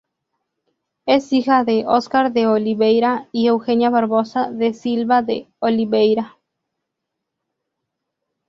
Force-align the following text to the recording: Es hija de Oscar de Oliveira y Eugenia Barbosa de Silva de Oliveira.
Es 1.05 1.31
hija 1.31 1.63
de 1.63 1.85
Oscar 1.85 2.33
de 2.33 2.47
Oliveira 2.47 3.27
y 3.31 3.45
Eugenia 3.45 3.91
Barbosa 3.91 4.49
de 4.49 4.73
Silva 4.73 5.21
de 5.21 5.47
Oliveira. 5.59 6.39